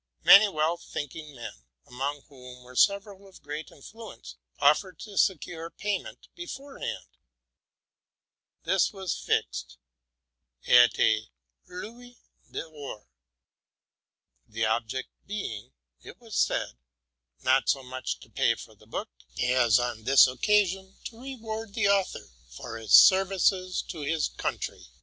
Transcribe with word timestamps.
Many 0.23 0.47
well 0.49 0.77
thinking 0.77 1.35
men, 1.35 1.63
among 1.85 2.23
whom 2.23 2.63
were 2.63 2.75
several 2.75 3.27
of 3.27 3.43
great 3.43 3.69
influence, 3.71 4.33
offered 4.57 4.97
to 5.01 5.15
secure 5.15 5.69
payment 5.69 6.27
eps 6.35 6.59
pega 6.59 7.03
This 8.63 8.91
was 8.91 9.19
fixed 9.19 9.77
at 10.65 10.97
a 10.99 11.29
Louis 11.67 12.17
dor, 12.49 13.09
the 14.47 14.65
object 14.65 15.09
being, 15.27 15.71
it 16.01 16.19
was 16.19 16.35
said, 16.35 16.79
not 17.43 17.69
so 17.69 17.83
much 17.83 18.19
to 18.21 18.29
pay 18.31 18.55
for 18.55 18.73
the 18.73 18.87
book, 18.87 19.09
as 19.39 19.77
on 19.77 20.03
this" 20.05 20.25
oceasion 20.27 20.95
to 21.03 21.21
reward 21.21 21.75
the 21.75 21.87
author 21.87 22.27
for 22.49 22.79
his 22.79 22.93
services 22.95 23.83
to 23.83 23.99
his 24.01 24.29
country. 24.29 24.87